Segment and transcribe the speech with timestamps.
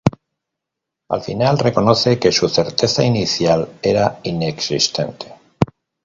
[1.09, 5.31] Al final reconoce que su certeza inicial era inexistente.